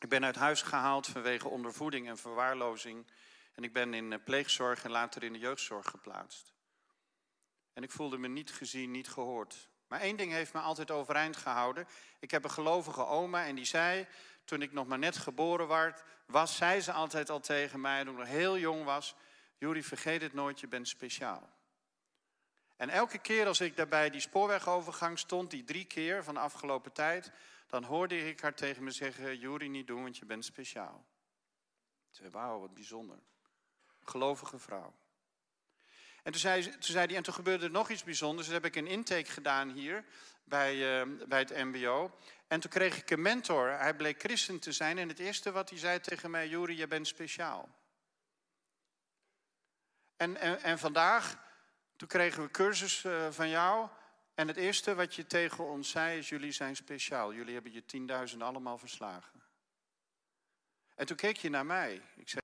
[0.00, 3.06] Ik ben uit huis gehaald vanwege ondervoeding en verwaarlozing.
[3.54, 6.52] En ik ben in pleegzorg en later in de jeugdzorg geplaatst.
[7.72, 9.68] En ik voelde me niet gezien, niet gehoord.
[9.88, 11.86] Maar één ding heeft me altijd overeind gehouden.
[12.18, 14.06] Ik heb een gelovige oma en die zei,
[14.44, 18.12] toen ik nog maar net geboren werd, was, zei ze altijd al tegen mij, toen
[18.12, 19.14] ik nog heel jong was,
[19.58, 21.59] Juri, vergeet het nooit, je bent speciaal.
[22.80, 26.92] En elke keer als ik daarbij die spoorwegovergang stond, die drie keer van de afgelopen
[26.92, 27.30] tijd,
[27.66, 31.04] dan hoorde ik haar tegen me zeggen, Juri, niet doen, want je bent speciaal.
[32.10, 33.18] Ik zei, wauw, wat bijzonder.
[34.04, 34.94] gelovige vrouw.
[36.22, 38.46] En toen zei, toen zei hij, en toen gebeurde er nog iets bijzonders.
[38.46, 40.04] Toen heb ik een intake gedaan hier
[40.44, 42.16] bij, uh, bij het mbo.
[42.46, 43.70] En toen kreeg ik een mentor.
[43.70, 44.98] Hij bleek christen te zijn.
[44.98, 47.68] En het eerste wat hij zei tegen mij, Juri, je bent speciaal.
[50.16, 51.48] En, en vandaag,
[52.00, 53.88] toen kregen we cursus uh, van jou.
[54.34, 57.34] En het eerste wat je tegen ons zei is, jullie zijn speciaal.
[57.34, 59.42] Jullie hebben je 10.000 allemaal verslagen.
[60.94, 62.02] En toen keek je naar mij.
[62.16, 62.42] Ik zei,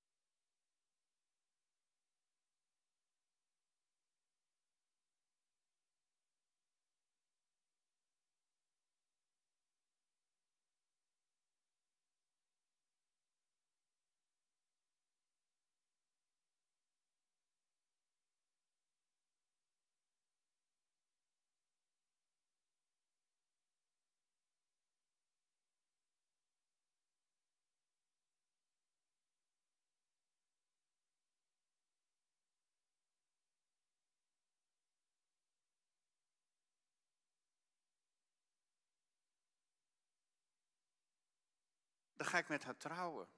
[42.16, 43.28] dan ga ik met haar trouwen.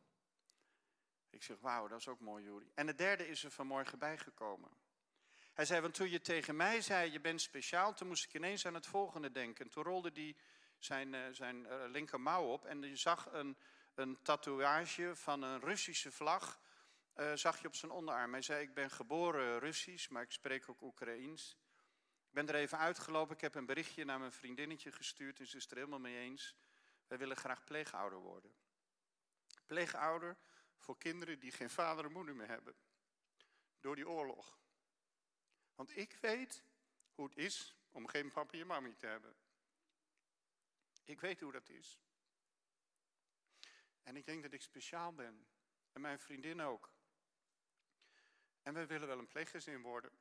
[1.31, 2.71] Ik zeg, wauw, dat is ook mooi, Juri.
[2.75, 4.71] En het derde is er vanmorgen bijgekomen.
[5.53, 8.67] Hij zei, want toen je tegen mij zei, je bent speciaal, toen moest ik ineens
[8.67, 9.69] aan het volgende denken.
[9.69, 10.37] Toen rolde hij
[10.79, 13.57] zijn, uh, zijn uh, linkermouw op en je zag een,
[13.95, 16.61] een tatoeage van een Russische vlag,
[17.17, 18.33] uh, zag je op zijn onderarm.
[18.33, 21.57] Hij zei, ik ben geboren Russisch, maar ik spreek ook Oekraïens.
[22.29, 25.57] Ik ben er even uitgelopen, ik heb een berichtje naar mijn vriendinnetje gestuurd en ze
[25.57, 26.57] is er helemaal mee eens.
[27.07, 28.55] Wij willen graag pleegouder worden
[29.69, 30.37] pleegouder
[30.77, 32.77] voor kinderen die geen vader en moeder meer hebben.
[33.81, 34.59] Door die oorlog.
[35.75, 36.65] Want ik weet
[37.15, 39.37] hoe het is om geen papa en mami te hebben.
[41.05, 42.01] Ik weet hoe dat is.
[44.03, 45.47] En ik denk dat ik speciaal ben.
[45.93, 46.93] En mijn vriendin ook.
[48.63, 50.19] En wij willen wel een pleeggezin worden.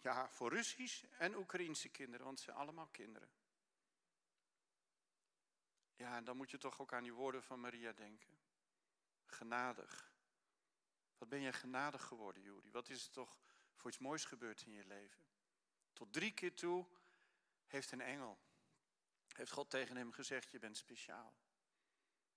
[0.00, 3.30] Ja, voor Russisch en Oekraïense kinderen, want ze zijn allemaal kinderen.
[5.96, 8.38] Ja, en dan moet je toch ook aan die woorden van Maria denken.
[9.26, 10.14] Genadig.
[11.18, 12.70] Wat ben je genadig geworden, Juri?
[12.70, 13.38] Wat is er toch
[13.74, 15.24] voor iets moois gebeurd in je leven?
[15.92, 16.86] Tot drie keer toe
[17.66, 18.38] heeft een engel,
[19.32, 21.36] heeft God tegen hem gezegd, je bent speciaal.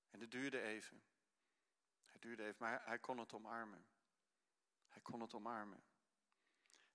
[0.10, 1.04] En het duurde even.
[2.06, 3.88] Het duurde even, maar hij kon het omarmen.
[4.88, 5.84] Hij kon het omarmen.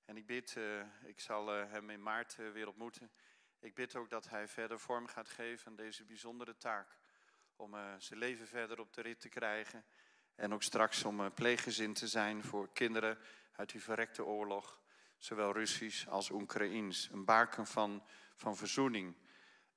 [0.05, 3.13] En ik bid, uh, ik zal uh, hem in maart uh, weer ontmoeten.
[3.65, 6.99] Ik bid ook dat hij verder vorm gaat geven aan deze bijzondere taak.
[7.57, 9.85] Om uh, zijn leven verder op de rit te krijgen.
[10.35, 13.19] En ook straks om uh, pleeggezin te zijn voor kinderen
[13.53, 14.81] uit die verrekte oorlog.
[15.19, 17.09] Zowel Russisch als Oekraïens.
[17.13, 19.17] Een baken van, van verzoening.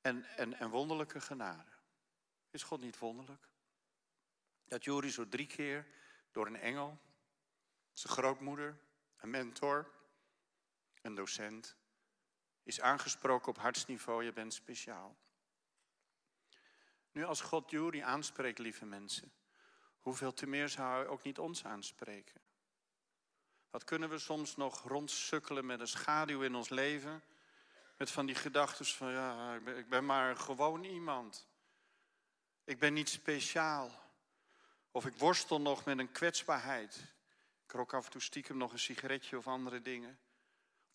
[0.02, 1.72] En, en, en wonderlijke genade.
[2.50, 3.48] Is God niet wonderlijk?
[4.66, 5.88] Dat Juri zo drie keer
[6.32, 7.00] door een engel,
[7.94, 8.80] zijn grootmoeder,
[9.18, 9.92] een mentor,
[11.02, 11.78] een docent
[12.68, 15.18] is aangesproken op hartsniveau, je bent speciaal.
[17.12, 19.34] Nu als God Jury aanspreekt, lieve mensen,
[20.00, 22.42] hoeveel te meer zou hij ook niet ons aanspreken?
[23.70, 27.24] Wat kunnen we soms nog rondsukkelen met een schaduw in ons leven?
[27.98, 31.48] Met van die gedachten van ja, ik ben, maar gewoon iemand.
[32.64, 33.92] Ik ben niet speciaal.
[34.92, 37.16] Of ik worstel nog met een kwetsbaarheid.
[37.64, 40.20] Ik rook af en toe stiekem nog een sigaretje of andere dingen.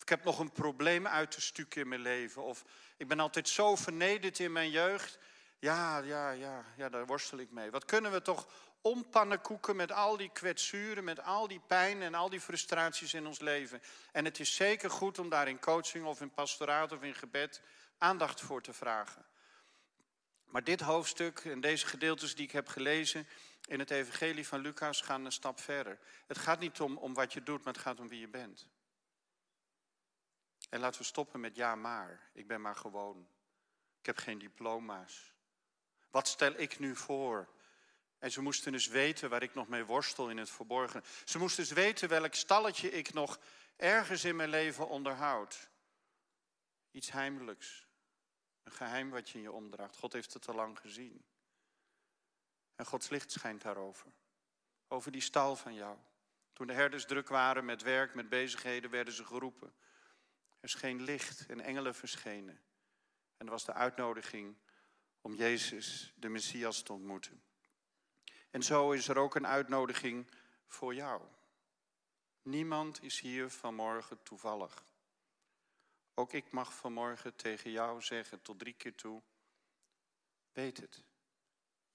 [0.03, 2.43] Ik heb nog een probleem uit te stukken in mijn leven.
[2.43, 2.63] Of
[2.97, 5.17] ik ben altijd zo vernederd in mijn jeugd.
[5.59, 7.71] Ja, ja, ja, ja, daar worstel ik mee.
[7.71, 8.47] Wat kunnen we toch
[8.81, 13.39] ompannenkoeken met al die kwetsuren, met al die pijn en al die frustraties in ons
[13.39, 13.81] leven.
[14.11, 17.61] En het is zeker goed om daar in coaching of in pastoraat of in gebed
[17.97, 19.25] aandacht voor te vragen.
[20.45, 23.27] Maar dit hoofdstuk en deze gedeeltes die ik heb gelezen
[23.65, 25.99] in het Evangelie van Lucas gaan een stap verder.
[26.27, 28.67] Het gaat niet om, om wat je doet, maar het gaat om wie je bent.
[30.73, 32.29] En laten we stoppen met ja maar.
[32.33, 33.27] Ik ben maar gewoon.
[33.99, 35.33] Ik heb geen diploma's.
[36.11, 37.49] Wat stel ik nu voor?
[38.17, 41.03] En ze moesten dus weten waar ik nog mee worstel in het verborgen.
[41.25, 43.39] Ze moesten dus weten welk stalletje ik nog
[43.75, 45.69] ergens in mijn leven onderhoud.
[46.91, 47.87] Iets heimelijks.
[48.63, 49.97] Een geheim wat je in je omdraagt.
[49.97, 51.25] God heeft het al lang gezien.
[52.75, 54.13] En Gods licht schijnt daarover.
[54.87, 55.97] Over die stal van jou.
[56.53, 59.73] Toen de herders druk waren met werk, met bezigheden, werden ze geroepen.
[60.63, 62.61] Er scheen licht en engelen verschenen.
[63.37, 64.57] En er was de uitnodiging
[65.21, 67.43] om Jezus, de Messias, te ontmoeten.
[68.49, 70.31] En zo is er ook een uitnodiging
[70.67, 71.21] voor jou.
[72.41, 74.85] Niemand is hier vanmorgen toevallig.
[76.13, 79.21] Ook ik mag vanmorgen tegen jou zeggen, tot drie keer toe,
[80.51, 81.03] weet het.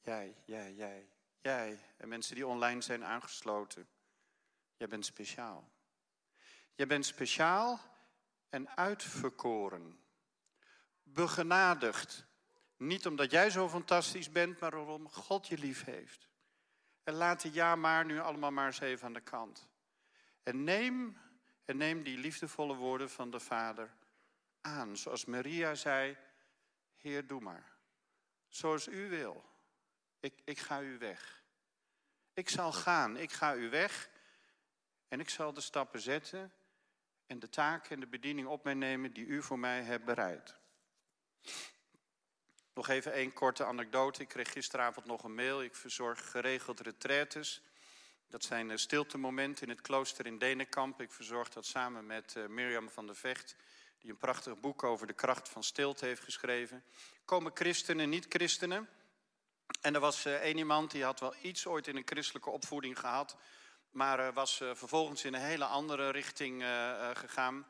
[0.01, 1.09] Jij, jij, jij,
[1.41, 3.89] jij en mensen die online zijn aangesloten.
[4.77, 5.71] Jij bent speciaal.
[6.75, 7.97] Jij bent speciaal
[8.49, 10.01] en uitverkoren.
[11.03, 12.27] Begenadigd.
[12.77, 16.29] Niet omdat jij zo fantastisch bent, maar omdat God je lief heeft.
[17.05, 19.69] En laat de ja maar nu allemaal maar eens even aan de kant.
[20.43, 21.21] En neem,
[21.65, 23.95] en neem die liefdevolle woorden van de Vader
[24.61, 24.97] aan.
[24.97, 26.17] Zoals Maria zei,
[26.97, 27.77] Heer, doe maar.
[28.49, 29.45] Zoals u wil.
[30.21, 31.43] Ik, ik ga u weg.
[32.33, 34.11] Ik zal gaan, ik ga u weg.
[35.09, 36.53] En ik zal de stappen zetten
[37.29, 40.55] en de taak en de bediening op mij nemen die u voor mij hebt bereid.
[42.75, 44.23] Nog even één korte anekdote.
[44.23, 45.63] Ik kreeg gisteravond nog een mail.
[45.63, 47.63] Ik verzorg geregeld retraites.
[48.29, 51.01] Dat zijn eh, stiltemomenten in het klooster in Denenkamp.
[51.01, 53.57] Ik verzorg dat samen met uh, Mirjam van der Vecht,
[53.99, 56.85] die een prachtig boek over de kracht van stilte heeft geschreven.
[57.25, 58.89] Komen christenen, niet-christenen.
[59.81, 62.99] En er was uh, één iemand die had wel iets ooit in een christelijke opvoeding
[62.99, 63.37] gehad,
[63.99, 66.65] maar was vervolgens in een hele andere richting
[67.13, 67.67] gegaan.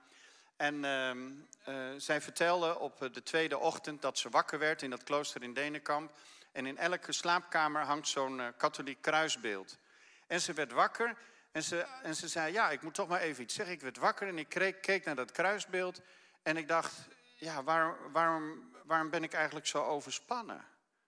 [0.59, 1.31] En ehm,
[1.65, 5.55] eh, zij vertelde op de tweede ochtend dat ze wakker werd in dat klooster in
[5.55, 6.13] Denenkamp.
[6.53, 9.79] En in elke slaapkamer hangt zo'n katholiek kruisbeeld.
[10.27, 11.17] En ze werd wakker
[11.53, 13.75] en ze, en ze zei, ja, ik moet toch maar even iets zeggen.
[13.75, 16.01] Ik werd wakker en ik keek, keek naar dat kruisbeeld.
[16.43, 16.95] En ik dacht,
[17.37, 20.65] ja, waar, waarom, waarom ben ik eigenlijk zo overspannen?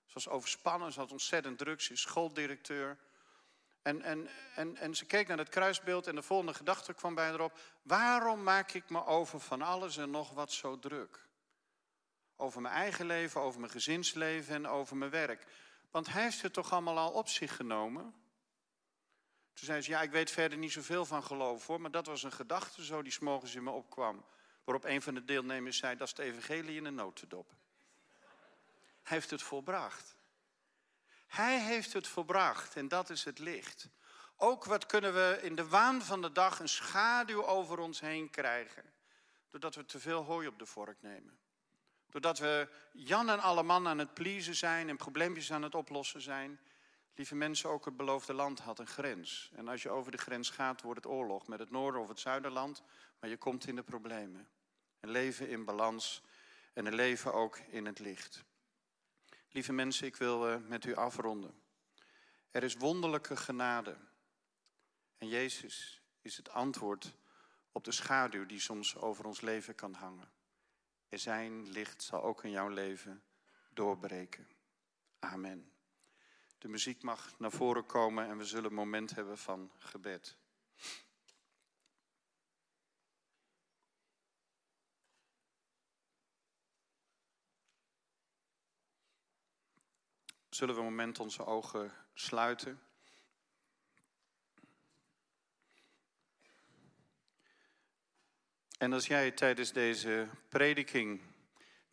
[0.07, 2.97] Ze was overspannen, ze had ontzettend druk, ze is schooldirecteur.
[3.83, 7.31] En, en, en, en ze keek naar het kruisbeeld en de volgende gedachte kwam bij
[7.31, 7.59] erop.
[7.83, 11.29] Waarom maak ik me over van alles en nog wat zo druk?
[12.37, 15.47] Over mijn eigen leven, over mijn gezinsleven en over mijn werk.
[15.91, 18.15] Want hij heeft het toch allemaal al op zich genomen?
[19.55, 22.23] Toen zei ze, ja, ik weet verder niet zoveel van geloof hoor, maar dat was
[22.23, 24.25] een gedachte zo die s'morgens in me opkwam.
[24.65, 27.51] Waarop een van de deelnemers zei, dat is het evangelie in een notendop.
[29.03, 30.17] Hij heeft het volbracht.
[31.31, 33.89] Hij heeft het volbracht en dat is het licht.
[34.37, 38.31] Ook wat kunnen we in de waan van de dag een schaduw over ons heen
[38.31, 38.85] krijgen.
[39.51, 41.39] Doordat we te veel hooi op de vork nemen.
[42.11, 46.21] Doordat we Jan en alle man aan het pleasen zijn en probleempjes aan het oplossen
[46.21, 46.61] zijn.
[47.15, 49.51] Lieve mensen, ook het beloofde land had een grens.
[49.55, 52.21] En als je over de grens gaat, wordt het oorlog met het noorden of het
[52.21, 52.83] zuiderland.
[53.21, 54.49] Maar je komt in de problemen.
[55.01, 56.23] Een leven in balans
[56.73, 58.45] en een leven ook in het licht.
[59.53, 61.63] Lieve mensen, ik wil eh, met u afronden.
[62.51, 63.97] Er is wonderlijke genade.
[65.19, 67.15] En Jezus is het antwoord
[67.73, 70.31] op de schaduw die soms over ons leven kan hangen.
[71.09, 73.23] En zijn licht zal ook in jouw leven
[73.71, 74.49] doorbreken.
[75.19, 75.73] Amen.
[76.59, 80.37] De muziek mag naar voren komen en we zullen een moment hebben van gebed.
[90.61, 92.81] Zullen we een moment onze ogen sluiten.
[98.79, 101.21] En als jij tijdens deze prediking,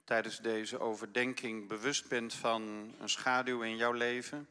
[0.04, 4.48] tijdens deze overdenking bewust bent van een schaduw in jouw leven,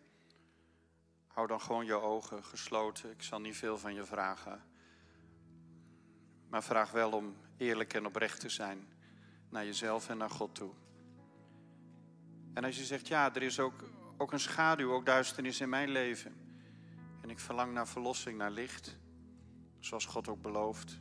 [1.27, 3.11] hou dan gewoon je ogen gesloten.
[3.11, 4.63] Ik zal niet veel van je vragen.
[6.49, 8.89] Maar vraag wel om eerlijk en oprecht te zijn
[9.49, 10.73] naar jezelf en naar God toe.
[12.55, 13.85] En als je zegt, ja, er is ook,
[14.17, 16.35] ook een schaduw, ook duisternis in mijn leven.
[17.21, 18.99] En ik verlang naar verlossing, naar licht,
[19.79, 21.01] zoals God ook belooft.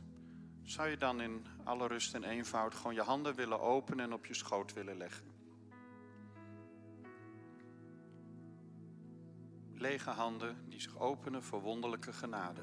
[0.62, 4.26] Zou je dan in alle rust en eenvoud gewoon je handen willen openen en op
[4.26, 5.34] je schoot willen leggen?
[9.74, 12.62] Lege handen die zich openen voor wonderlijke genade.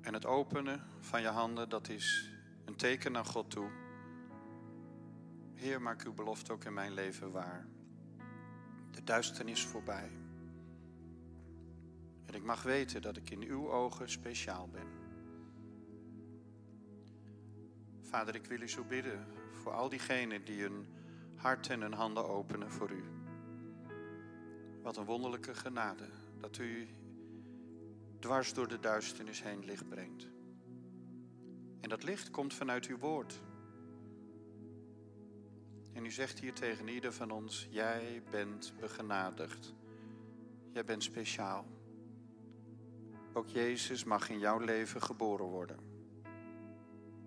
[0.00, 2.30] En het openen van je handen, dat is
[2.64, 3.83] een teken naar God toe.
[5.54, 7.66] Heer, maak uw belofte ook in mijn leven waar.
[8.90, 10.10] De duisternis voorbij.
[12.24, 14.86] En ik mag weten dat ik in uw ogen speciaal ben.
[18.00, 20.86] Vader, ik wil u zo bidden voor al diegenen die hun
[21.36, 23.04] hart en hun handen openen voor u.
[24.82, 26.08] Wat een wonderlijke genade
[26.40, 26.88] dat u
[28.18, 30.28] dwars door de duisternis heen licht brengt.
[31.80, 33.42] En dat licht komt vanuit uw woord.
[35.94, 39.74] En u zegt hier tegen ieder van ons: Jij bent begenadigd.
[40.72, 41.66] Jij bent speciaal.
[43.32, 45.78] Ook Jezus mag in jouw leven geboren worden.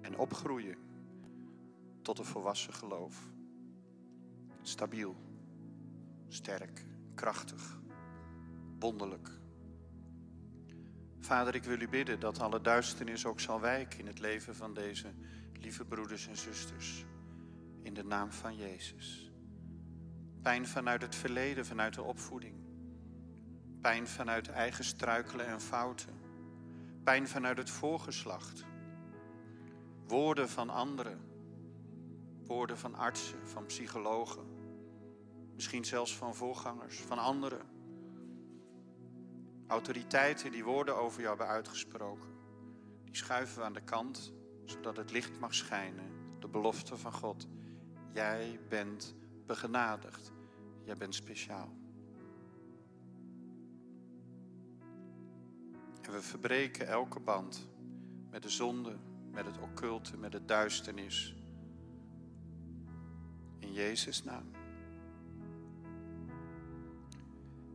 [0.01, 0.78] En opgroeien
[2.01, 3.32] tot een volwassen geloof.
[4.61, 5.15] Stabiel,
[6.28, 7.80] sterk, krachtig,
[8.80, 9.30] wonderlijk.
[11.20, 14.74] Vader, ik wil u bidden dat alle duisternis ook zal wijken in het leven van
[14.74, 15.13] deze
[15.53, 17.05] lieve broeders en zusters.
[17.88, 19.31] In de naam van Jezus.
[20.41, 22.55] Pijn vanuit het verleden, vanuit de opvoeding.
[23.81, 26.13] Pijn vanuit eigen struikelen en fouten.
[27.03, 28.65] Pijn vanuit het voorgeslacht.
[30.07, 31.19] Woorden van anderen.
[32.45, 34.45] Woorden van artsen, van psychologen.
[35.55, 37.65] Misschien zelfs van voorgangers, van anderen.
[39.67, 42.29] Autoriteiten die woorden over jou hebben uitgesproken.
[43.03, 44.33] Die schuiven we aan de kant,
[44.65, 46.11] zodat het licht mag schijnen.
[46.39, 47.47] De belofte van God.
[48.18, 49.15] Jij bent
[49.45, 50.32] begenadigd.
[50.84, 51.70] Jij bent speciaal.
[56.01, 57.68] En we verbreken elke band
[58.30, 58.95] met de zonde,
[59.32, 61.36] met het occulte, met de duisternis.
[63.59, 64.51] In Jezus' naam.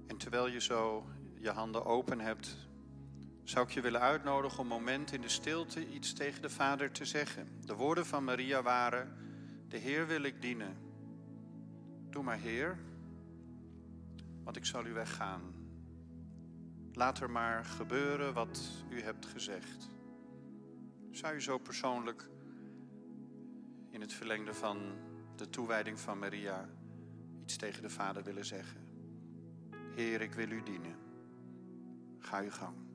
[0.07, 1.07] En terwijl je zo
[1.39, 2.57] je handen open hebt,
[3.43, 6.93] zou ik je willen uitnodigen om een moment in de stilte iets tegen de Vader
[6.93, 7.61] te zeggen.
[7.61, 9.23] De woorden van Maria waren:
[9.73, 10.77] De Heer wil ik dienen.
[12.11, 12.79] Doe maar, Heer,
[14.43, 15.41] want ik zal u weggaan.
[16.93, 19.89] Laat er maar gebeuren wat u hebt gezegd.
[21.11, 22.29] Zou je zo persoonlijk
[23.91, 24.79] in het verlengde van
[25.37, 26.69] de toewijding van Maria
[27.43, 28.81] iets tegen de Vader willen zeggen?
[29.95, 30.97] Heer, ik wil u dienen.
[32.19, 32.92] Ga je gang.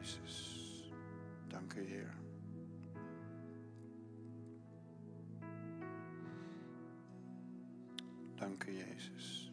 [0.00, 0.90] Jezus,
[1.48, 2.14] dank u Heer.
[8.34, 9.52] Dank u Jezus.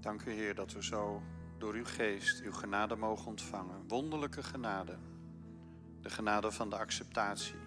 [0.00, 1.22] Dank u Heer dat we zo
[1.58, 3.88] door uw geest uw genade mogen ontvangen.
[3.88, 4.98] Wonderlijke genade.
[6.00, 7.60] De genade van de acceptatie.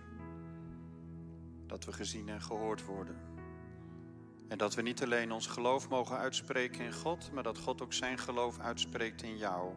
[1.67, 3.34] Dat we gezien en gehoord worden.
[4.47, 7.93] En dat we niet alleen ons geloof mogen uitspreken in God, maar dat God ook
[7.93, 9.73] zijn geloof uitspreekt in jou.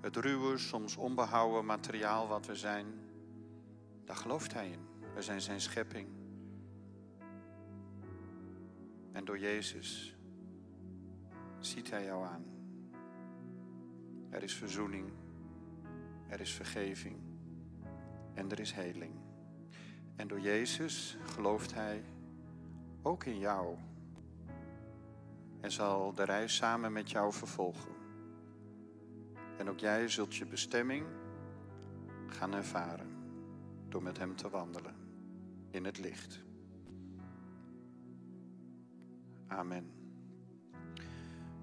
[0.00, 2.86] Het ruwe, soms onbehouden materiaal wat we zijn,
[4.04, 4.80] daar gelooft Hij in.
[5.14, 6.08] We zijn Zijn schepping.
[9.12, 10.16] En door Jezus
[11.58, 12.44] ziet Hij jou aan.
[14.30, 15.12] Er is verzoening.
[16.28, 17.16] Er is vergeving
[18.34, 19.14] en er is heling.
[20.16, 22.04] En door Jezus gelooft Hij
[23.04, 23.76] ook in jou.
[25.60, 27.92] En zal de reis samen met jou vervolgen.
[29.58, 31.06] En ook jij zult je bestemming
[32.26, 33.06] gaan ervaren
[33.88, 34.94] door met Hem te wandelen
[35.70, 36.42] in het licht.
[39.46, 39.92] Amen.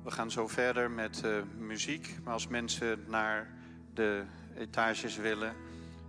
[0.03, 3.53] We gaan zo verder met uh, muziek, maar als mensen naar
[3.93, 4.25] de
[4.55, 5.55] etages willen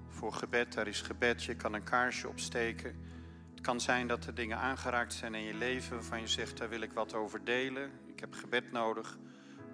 [0.08, 0.72] voor gebed.
[0.72, 3.01] Daar is gebed, je kan een kaarsje opsteken.
[3.62, 6.80] Kan zijn dat er dingen aangeraakt zijn in je leven waarvan je zegt, daar wil
[6.80, 7.90] ik wat over delen.
[8.06, 9.18] Ik heb gebed nodig.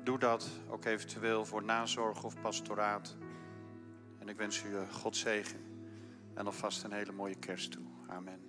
[0.04, 3.16] Doe dat ook eventueel voor nazorg of pastoraat.
[4.18, 5.60] En ik wens u God zegen
[6.34, 7.84] en alvast een hele mooie kerst toe.
[8.06, 8.47] Amen.